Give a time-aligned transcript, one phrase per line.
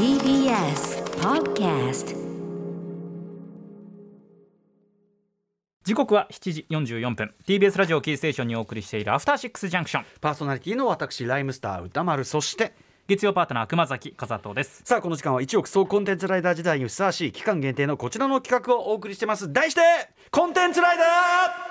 [0.00, 2.16] TBS Podcast
[5.84, 7.34] 時刻は7時44分。
[7.46, 12.24] TBS ラジオキーステーションにお送りしているアフターシックスジャンクションパーソナリティの私ライムスター歌丸。
[12.24, 12.72] そして
[13.08, 14.80] 月曜パートナー熊崎和人です。
[14.86, 19.52] さあこの時間は1億総コンテンツライダー時代にふさわしい期間限定のこちらの企画をお送りしてます。
[19.52, 19.82] 題して
[20.30, 21.69] コンテンツライダー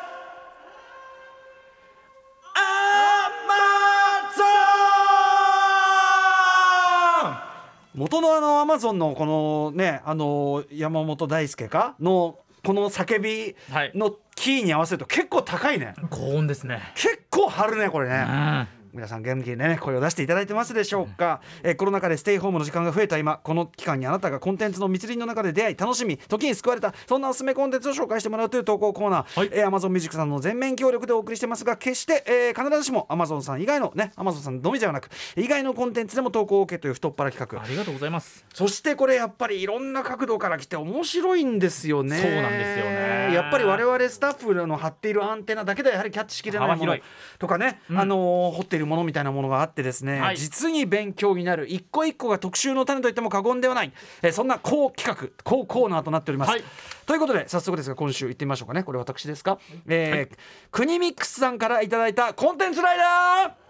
[8.00, 11.96] 元のあのアマゾンのこのねあの山本大輔か？
[12.00, 13.58] のこの叫び
[13.94, 15.96] のキーに合わせると結構高いね。
[16.10, 16.82] 高音ですね。
[16.96, 29.50] 結構張るねこれね、うん皆さん元気にね声を出していただいてますでしょうか、えーコロナ禍でステイホームの時間が増えた今この期間にあなたがコンテンツの密林の中で出会い楽しみ時に救われたそんなおすすめコンテンツを紹介してもらうという投稿コーナー、はい。
[29.52, 37.62] えー Amazon Music さんの全面協力でお送りしてますが決して、えー必ずしも Amazon さん以外のね Amazon さんのみではなく以外のコンテンツでも投稿を OK という太っ腹企画。
[37.62, 38.46] ありがとうございます。
[38.54, 42.18] そしてこれやっぱりいろんな角度から来て面白いんですよね。
[42.18, 43.34] そうなんですよね。
[43.34, 46.98] やっぱり我々スタッフの張っているアンテナだけではやはりキャッチしきれないもの
[47.38, 48.00] とかね、うん。
[48.00, 50.38] あのー掘っているものみたいなものがあってですね、はい。
[50.38, 51.68] 実に勉強になる。
[51.70, 56.64] 一個一個が特集の種といっても過言ではない、えーそんな高企画高コーナーとなっております、はい。
[57.06, 58.84] ということで早速ですが今週行ってみましょうかね。
[58.84, 60.38] これ私ですか、えー
[60.72, 63.70] 国ミックスさんからいただいたコンテンツライダー。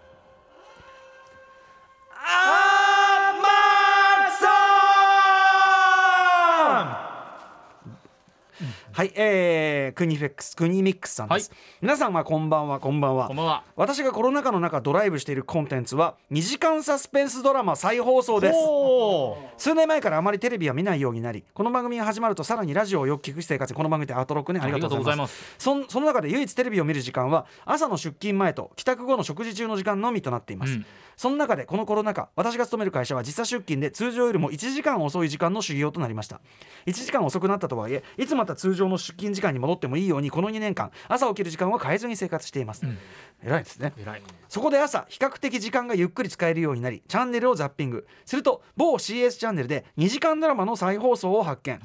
[2.12, 3.09] アマ
[8.92, 13.28] はい、えー、クニフェックス、クニミックスさんです、は皆さんはこんばんは、こんばんは。
[13.28, 13.62] こんばんは。
[13.76, 18.58] 私がコロナ禍の中ドライブしているコンテンツは2時間サスペンスドラマ再放送です。
[19.62, 25.54] 数年前からあまりテレビは見ないようになりこの番組が始まるとさらにラジオをよく聞く生活この番組ってアウトロックねありがとうございます。
[25.56, 30.86] あそんその中で唯一テレビを見る時間は朝の出勤前と帰宅後の食事中の時間のみとなっています、うん。
[31.16, 36.40] その中でこのコロナ禍私が勤める会社は時差出勤で通常よりも1時間遅い時間の修行となりました。
[36.86, 42.84] 1時間遅くなったとはいえいつまた通常の出勤時間に戻ってもいいようにこの2年間朝起きる時間は変えずに生活しています、
[43.42, 43.92] 偉いですね。
[43.98, 44.22] 偉い。
[44.48, 48.06] そこで朝比較的時間がゆっくり使えるようになりチャンネルをザッピング。
[48.24, 51.80] すると某 CS チャンネルで2時間ドラマの再放送を発見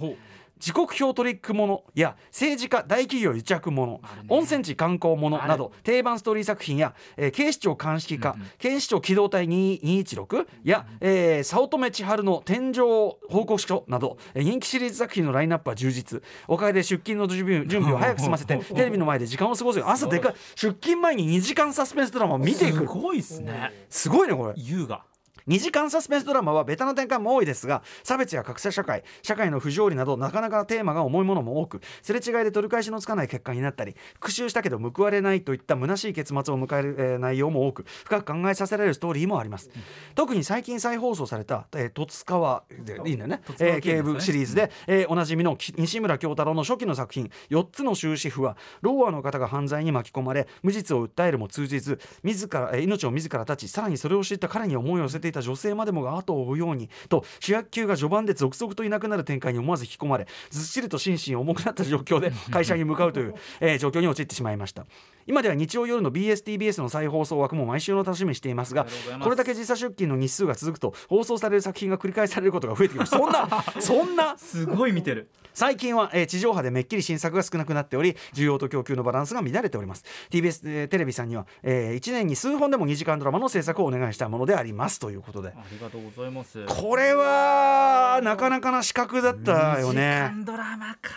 [0.65, 8.47] 時刻表トリックものや政治家大企業癒着もの、温泉地観光ものなど定番ストーリー作品や、えー警視庁鑑識課、うんうん。
[8.57, 16.23] 警視庁機動隊2 216や、えー早乙女千春の天井報告書など、えー人気シリーズ作品のラインナップは充実。
[16.47, 22.79] おかげで出勤の準備 準備を早く済ませて テレビの前で時間を過ごすよ朝でかい出勤前に2時間サスペンスドラマを見ていく。
[22.79, 23.71] すごいっすね。
[23.87, 24.53] すごいねこれ。
[24.55, 25.03] 優雅
[25.47, 39.69] 2時間サスペンスドラマはベタな展開も多いですが差別や格差社会社会の不条理などなかなかテーマが重いものも多くすれ違いで取り返しのつかない結果になったり復讐したけど報われないといった虚しい結末を迎える、えー内容も多く深く考えさせられるストーリーもあります、
[40.15, 43.41] 特に最近再放送された「え津川」でいいんだよね？
[43.47, 64.85] 十津川えー警部シリーズで、えーおなじみのき西村京太郎の初期の作品「4つの終止符」はローアの方が犯罪に巻き込まれ無実を訴えるも通じず自ら、えー命を自ら絶ちさらにそれを知った彼に思いを寄せていた女性までもが後を追うようにと主役級が序盤で続々といなくなる展開に思わず引き込まれずっしりと心身重くなった状況で会社に向かうという、 えー状況に陥ってしまいました。
[65.27, 68.85] 今では日曜夜の BSTBS の再放送枠も毎週の楽しみにしていますが
[69.23, 73.09] これだけ時差出勤の日数が続くと放送される作品が繰り返されることが増えてきます。
[73.17, 75.29] そんなそんなすごい見てる。
[75.53, 80.03] 最近は、えー地上波でめっきり新作が少なくなっており需要と供給のバランスが乱れております。
[80.29, 85.49] TBS、えーテレビさんには、え1年に数本でも2時間ドラマの制作をお願いしたものでありますということで。
[85.49, 86.65] ありがとうございます。
[86.65, 90.01] これはなかなかな資格だったよね。
[90.01, 91.11] 2時間ドラマか。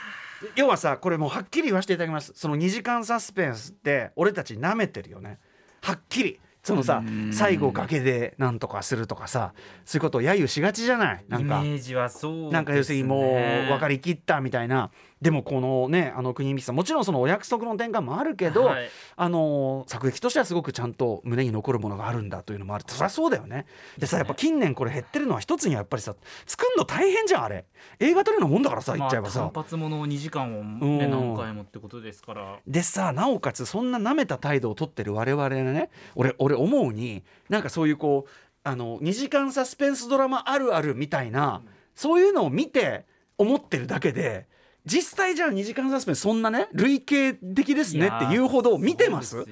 [0.56, 2.32] 要はさこれもうはっきり言わせていただきます。
[2.34, 5.38] その2時間サスペンスって俺たち舐めてるよね。
[5.82, 6.41] はっきり。
[6.60, 7.02] そのさ
[7.32, 9.54] 最後崖でなんとかするとかさ
[9.86, 11.25] そういうことを揶揄しがちじゃない？
[11.28, 11.60] なんか。
[11.60, 12.50] イメージはそうですね。
[12.50, 14.90] なんか要するにもう分かりきったみたいな
[15.21, 18.89] でもこのねあの国光さんもちろんそのお約束の転換もあるけど、はい。
[19.17, 23.67] あの作劇としてはすごくちゃんと胸に残るものがあるんだというのもあるそりゃそうだよね。
[23.99, 26.15] でさやっぱ近年これ減ってるのは一つにはやっぱりさ
[26.47, 27.65] 作るの大変じゃんあれ。
[27.99, 30.99] 映画撮るのもんだからさ言っちゃえばさ、まあ、単発ものを2時間を、うん。
[30.99, 32.59] ね、何回もってことですから。
[32.67, 38.31] でさなおかつそんな舐めた態度を取ってる我々がね俺俺思うになんかそういうこう
[38.64, 41.62] あの2時間サスペンスドラマあるあるみたいな、
[41.94, 43.06] そういうのを見て
[43.38, 44.47] 思ってるだけで
[44.84, 49.44] 実際じゃあ2時間サスペンスそんなね類型的ですねっていうほど見てます？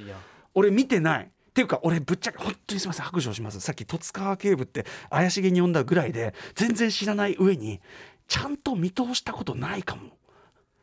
[0.55, 1.25] 俺見てない。
[1.25, 3.06] っていうか俺ぶっちゃけ本当にすみません。
[3.06, 3.61] 白状します。
[3.61, 7.81] さっき十津川警部って怪しげに呼んだぐらいで全然知らない上に
[8.28, 10.17] ちゃんと見通したことないかも。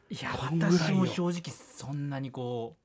[0.10, 1.42] いや私も正直
[1.76, 2.76] そんなにこ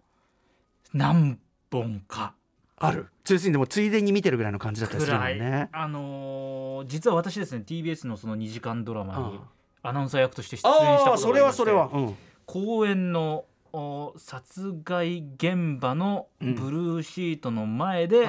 [0.94, 1.38] う何
[1.70, 2.34] 本か。
[2.81, 3.08] ある。
[3.25, 5.69] ついでもついでに見てるぐらいの感じだったりするもんね。
[5.72, 9.43] あのー実は私ですね TBS のその2時間ドラマにあ
[9.83, 12.17] アナウンサー役として出演したあことがありましてあそれはそれは、うん、
[12.47, 16.55] 公演のお殺害現場のうん。
[16.55, 18.27] ブルーシートの前で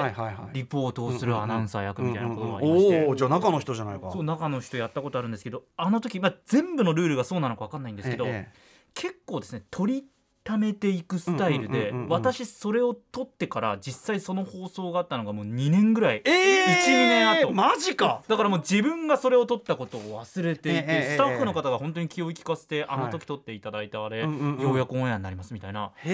[0.52, 3.16] リポートをするアナウンサー役みたいなことがありうんまして。
[3.16, 4.10] じゃあ中の人じゃないか。
[4.12, 10.04] そう中の人やったことあるんですけどあの時、まあ、全部のルールがそうなのか分かんないんですけど、ええ結構ですね取り
[10.50, 12.08] ためていくスタイルでうんうんうんうんうん。
[12.10, 16.22] 私それを撮ってから実際その放送があったのがもう2年ぐらい。
[16.24, 17.52] ええ12年後。
[17.52, 18.22] マジか。
[18.28, 24.62] だからもう自分がそれを撮ったことを忘れていて、ええええスタッフの方が本当に気を利かせて、あの時撮っていただいたあれ、うんうんうん。
[24.62, 26.10] ようやくオンエアになりますみたいな感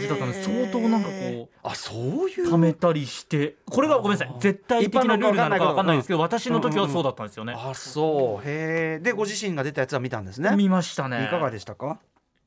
[0.00, 2.50] じだったんで相当なんかこうあそういう？
[2.52, 4.34] 貯めたりしてこれがごめんなさい。
[4.40, 8.48] 絶対的なルールなのか分かんないんですけどうん私の時はそうだったんですよね、あそう。
[8.48, 10.54] へえでご自身が出たやつは見たんですね。
[10.56, 11.24] 見ましたね。
[11.24, 11.98] いかがでしたか？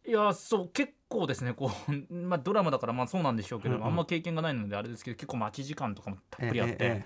[0.06, 3.88] いやそう結構ですねこう、 まあ、ドラマだからまあそうなんでしょうけど、うんうん。
[3.88, 7.06] あんま経験がないのであれですけど結構待ち時間とかもたっぷりあって、えええ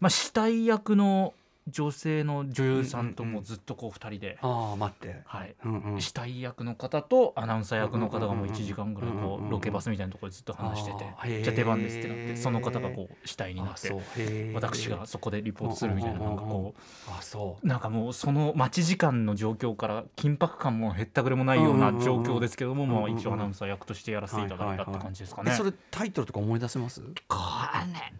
[0.00, 1.34] まあ、死体役の
[1.68, 5.20] 女性の女優さんともずっとこう2人で、ああ待って。
[5.24, 6.00] はい、うんうん。
[6.00, 16.74] 死体役の方とアナウンサー役の方がもううんうんうんうん1時間ぐらいこうロケバスみたいなところでずっと話しててじゃあ出番ですってなってその方がこう死体になって私がそこでリポートするみたいななんかこ
[17.08, 17.66] あそう。
[17.66, 25.52] うなんかもうその待ち時間の状況から緊迫感も減ったくれもないような状況ですけどもまあ一応アナウンサー役としてやらせていただいたって感じですかね。
[25.52, 25.54] え。
[25.54, 27.02] それタイトルとか思い出せます？
[27.28, 27.36] こ
[27.74, 28.12] れね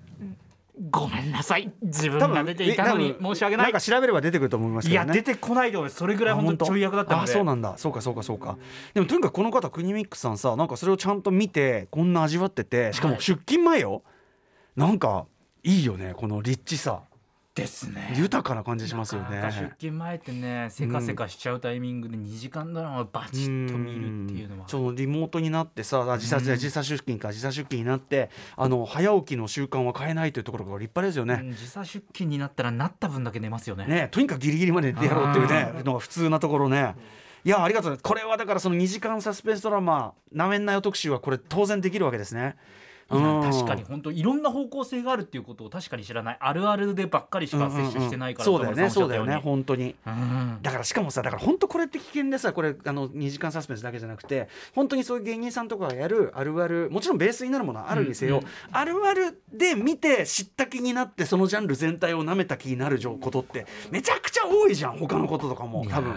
[0.91, 1.73] ごめんなさい。
[1.83, 3.67] 自分が出ていたのに申し訳ない。
[3.67, 5.09] なんか調べれば出てくると思いますいけどね。
[5.09, 7.31] や出てこないで俺それぐらい本当ちょい役だったので。
[7.31, 7.75] あそうなんだ。
[7.77, 8.57] そうかそうかそうか。
[8.95, 13.23] でもとにかくこの方クニミックスさんさなんかそれをちゃんと見てこんな味わっててしかもはい。
[13.23, 14.03] 出勤前よ、
[14.77, 15.27] なんか
[15.63, 17.03] いいよねこのリッチさ
[17.55, 18.15] ですね。
[18.17, 19.43] 豊かな感じしますよね。
[19.51, 24.69] 出勤前ってねせかせかしちゃうタイミングで2時間ドラマをバチッと見るっていうのは。
[24.69, 26.45] そのリモートになってさあ時差うん。
[26.45, 31.41] 時差出勤か時差出勤になってあの早起きの習慣は変えないというところが立派ですよね。
[31.43, 33.87] うん時差出勤になったらなった分だけ寝ますよね。
[33.87, 36.95] ねとにかくギリギリまで寝てやろうっていうねのが普通なところね。
[37.45, 42.57] いやありがとうこれはだからその2時間サスペンスドラマ「なめんなよ特集」はこれ当然できるわけですね。
[43.11, 46.37] 確かに本当いろんな方向性があるっていうことを確かに知らない。
[46.41, 49.97] あるあるでばっかりしか摂取してないから、そうだよねそうだよねう本当に。
[50.09, 50.59] ん。
[50.63, 58.49] だからしかもさだから本当これって危険でさこれあの2時間サスペンスだけじゃなくて本当にそういう芸人さんとかがやるあるあるもちろんベースになるものはあるにせよ、うんうん。
[58.73, 66.15] あるあるで見て知った気になってそのジャンル全体を舐めた気になることってめちゃくちゃ多いじゃん他のこととかも多分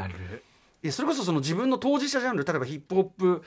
[0.92, 3.44] それこそその自分の当事者ジャンル例えばヒップホップ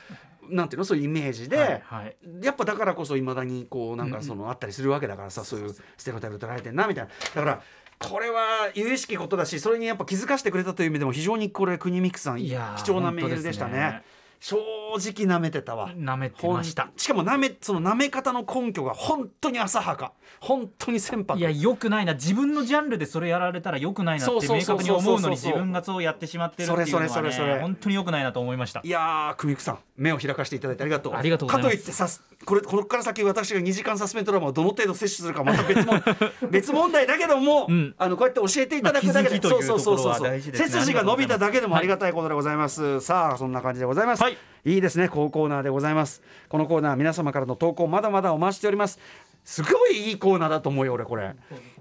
[0.49, 2.17] なんていうのそういうイメージで、はいはい。
[2.43, 7.11] やっぱだからこそいまだにこうなんかそのあったりするわけだからさ、そういうステレオタイプ取られてんなみたいな。
[7.35, 7.63] だから
[7.99, 12.55] これは由々しきことだしそれにやっぱ気づかせてくれたという意味でも非常にこれ国ミックさん貴
[12.91, 14.03] 重なメールでしたね
[14.41, 14.57] 正
[14.99, 15.91] 直なめてたわ。
[15.97, 16.91] 舐めてました。
[16.97, 20.13] しかもなめそのなめ方の根拠が本当に浅はか。
[20.41, 22.15] 本当に船舶いやよくないな。
[22.15, 27.55] 自分のジャンルでそれやられたらよくないなって明確に思うのに自分がそうやってしまってるっていうのそれそれはそれそれ。
[27.55, 28.81] ね本当によくないなと思いました。
[28.85, 31.15] いやー久美子さん目を開かせていただいてありがとう。
[31.15, 31.75] ありがとうございます。
[31.75, 35.93] かといってさすこれこれから先私が2時間サスペンスドラマをどの程度摂取するかまた別も
[36.49, 37.95] 別問題だけども、うん。
[37.99, 44.39] あのこうやって教えていただくだけで、まあ気づきというそうそうそう背筋が伸びただけでもありがたいことでございます、さあそんな感じでございます、はい。
[44.65, 46.23] いいですねこうコーナーでございます。
[46.49, 49.01] このコーナー皆様からの投稿まだまだお待ちしております。
[49.45, 51.35] すごいいいコーナーだと思うよ俺これ、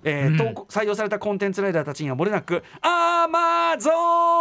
[0.04, 0.54] えーうん。
[0.70, 3.90] 採用されたコンテンツライダーたちにはもれなくアマゾ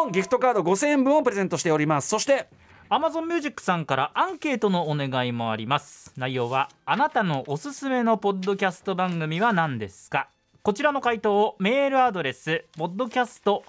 [0.07, 2.09] ンギフトカード5000円分をプレゼントしております。
[2.09, 2.49] そして
[2.91, 6.13] Amazon Music さんからアンケートのお願いもあります。
[6.19, 10.29] 内容はあなたのおすすめのポッドキャスト番組は何ですか？
[10.63, 13.65] こちらの回答をメールアドレスポッドキャスト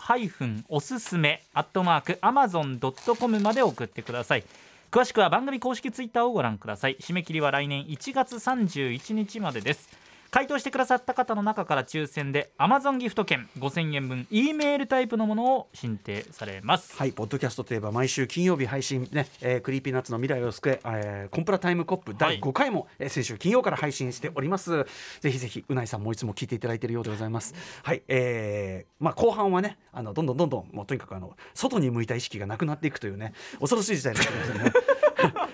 [0.68, 4.44] おすすめアットマーク Amazon.com まで送ってください。
[4.92, 6.98] 詳しくは番組公式ツイッターをご覧ください。
[7.00, 9.90] 締め切りは来年1月31日までです。
[10.36, 24.86] 回答してくださった方の中から抽選で Amazon ギフト券5000円分 E メールタイプのものを進呈しますはい、ポッドキャストといえば毎週金曜日配信ね、えー Creepy Nuts の未来を救え、えーコンプラタイムコップ第5回も、えー先週金曜から配信しております。
[25.22, 27.56] ぜひぜひうないさんもいつも聞いていただいているようでございます。
[27.84, 34.95] はい、えーまあ後半はね、あのどんどんどんどんもうとにかくあの外に向いた意識がなくなっていくというね、恐ろしい時代になってますよね。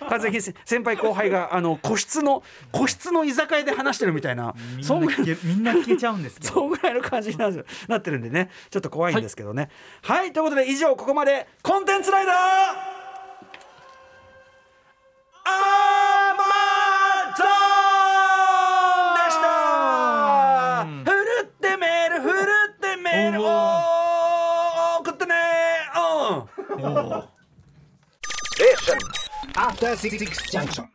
[0.09, 6.53] 完全に先輩後輩があの個室の個室の居酒屋で話してるみたいな、そんぐらいみんな聞けちゃうんですけど。
[6.53, 8.49] そうぐらいの感じになってるんでね。
[8.69, 9.69] ちょっと怖いんですけどね。
[10.01, 13.00] はい、ということで以上ここまでコンテンツライダー
[29.91, 30.87] うん After Six Junction.